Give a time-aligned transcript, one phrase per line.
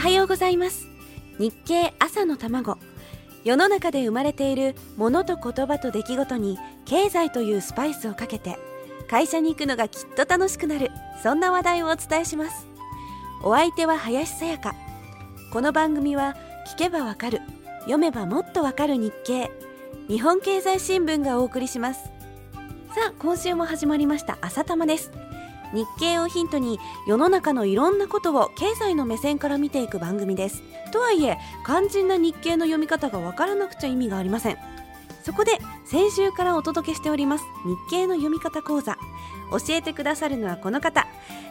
[0.00, 0.88] はようございます。
[1.38, 2.78] 日経朝の卵。
[3.44, 8.58] 世の中で生まれているものと言葉と出来事に経済というスパイスをかけて
[9.10, 10.90] 会社に行くのがきっと楽しくなる。
[11.22, 12.66] そんな話題をお伝えします。
[13.44, 14.74] お相手は林さやか。
[15.52, 16.34] この番組は
[16.74, 17.42] 聞けばわかる。
[17.80, 19.50] 読めばもっとわかる日経。
[20.08, 22.04] 日本経済新聞がお送りします。
[22.94, 24.38] さあ今週も始まりました。
[24.40, 25.10] 朝玉です。
[25.72, 30.62] 日経をヒントに世の中のいろんなことを経済の目線から見ていく番組です。
[30.92, 34.58] とはいえ肝心な日経の読み方がわからなくちゃ意味がありません。
[35.22, 37.44] そこで先週からお届けしております
[37.90, 38.96] 日経の読み方講座。
[39.50, 41.06] 教えてくださるのはこの方。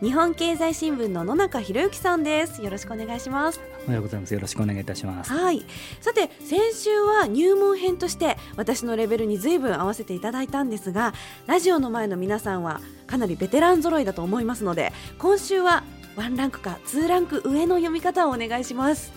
[0.00, 2.60] 日本経済新聞の野中博之さんです。
[2.60, 3.60] よろしくお願いします。
[3.84, 4.34] おはようございます。
[4.34, 5.32] よろしくお願いいたします。
[5.32, 5.64] はい。
[6.00, 11.14] さて先週は入門編として私のレベルに随分合わせていただいたんですが
[11.46, 15.84] ラジオの前の皆さんはかなりベテラン揃いだと思いますので今週は
[16.16, 19.12] ワンランクかツーランク上の読み方をお願いします。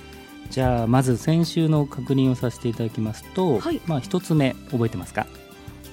[0.51, 3.81] じゃあまず先週の確認をさせていただきますと、はい。
[3.87, 5.25] まあ一つ目覚えてますか？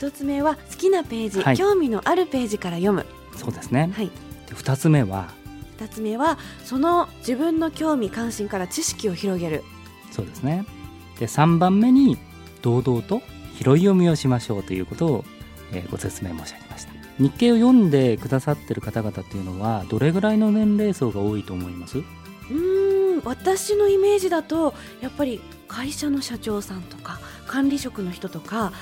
[0.03, 1.57] 一つ目は好きなページ、はい。
[1.57, 3.07] 興味のあるページから読む。
[3.37, 4.07] そうですね、はい。
[4.07, 4.13] で
[4.53, 5.29] 二つ目は？
[5.79, 9.63] 二つ目はその自分の興味関心から知識を広げる。
[10.11, 10.67] そうですね。
[11.21, 12.19] で三番目に
[12.63, 13.23] 堂々と
[13.55, 15.25] 拾い読みをしましょうということを、
[15.71, 16.93] えーご説明申し上げました。
[17.21, 21.99] 日経を読んでくださってる方々っていうのはどれぐらいの年齢層が多いと思います？
[21.99, 28.73] うーん私のイメージだとやっぱり会社の社長さんとか管理職の人とか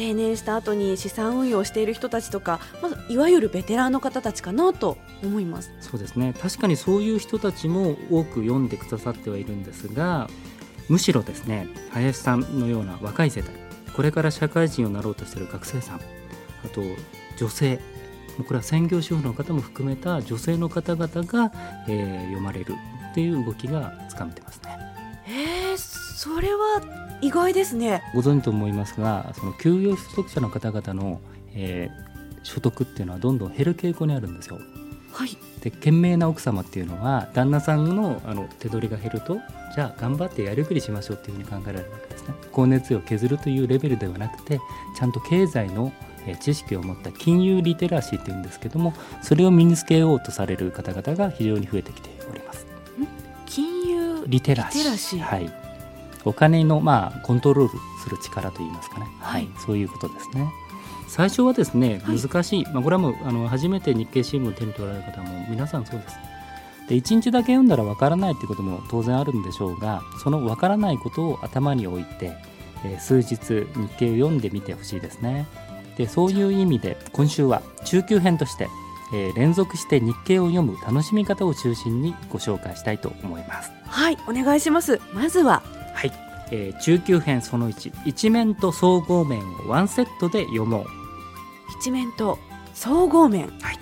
[0.00, 5.70] 定年した後に資産運用をしている人たちとか、まあ、いわゆるベテランの方たちかなと思います。
[5.80, 10.30] そうですね確かにそういう人たちも多く読んでくださってはいるんですが
[10.88, 13.52] むしろですね林さんのような若い世代
[13.94, 16.00] これから社会人をなろうとしている学生さん
[16.64, 16.80] あと
[17.36, 17.78] 女性
[18.38, 21.52] これは専業主婦の方も含めた女性の方々が、
[21.88, 22.74] えー読まれる
[23.10, 24.78] っていう動きがつかめてますね
[25.26, 25.76] えー、
[26.22, 26.82] それは
[27.22, 28.02] 意外ですね。
[28.14, 31.18] ご存知と思いますがその給与所得者の方々の、
[31.54, 32.10] えー
[32.42, 34.58] 所得っていうのはどんどん減る傾向にあるんですよ。
[35.12, 39.36] はい、で賢明な奥様っていうのは旦那さんのあの手取りが減ると
[39.74, 42.34] じゃあ頑張ってやりくりしましょうっていうふうに考えられるわけですね。
[42.50, 44.58] 光熱費を削るというレベルではなくて
[44.98, 45.92] ちゃんと経済の
[46.26, 52.66] えー知識を持った金融リテラシーっていうんですけどもそれを身につけようとされる方々が非常に増えてきております。
[53.44, 55.20] 金融リテラシー。
[55.20, 55.59] はい
[56.24, 59.48] お金のまあコントロールする力といいますかね、はい。
[59.64, 60.50] そういうことですね。
[61.08, 62.18] 最初はですねはい。
[62.20, 66.16] 難しい、まあ、これはもうあの初めて日経新聞を手に取られる方も皆さんそうです。
[66.88, 72.32] で1日だけ読んだらわからないっていうことも当然あるんでしょうがそのわからないことを頭に置いて、
[72.84, 75.46] えー数日日経を読んでみてほしいですね。
[75.96, 78.68] でそういう意味で今週は中級編として、
[79.12, 83.70] えー連続して日経を読む楽しみ方を中心にご紹介したいと思います。
[83.86, 85.00] はいお願いします。
[85.12, 85.62] まずは
[85.94, 86.12] はい、
[86.50, 90.86] えー中級編その1一面と総合面をワンセットで読もう。
[91.80, 92.38] 一面と
[92.74, 93.78] 総合面、はい。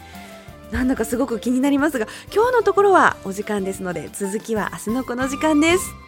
[0.70, 6.07] なんだかすごく気になりますが今日のところはお時間ですので続きは明日のこの時間です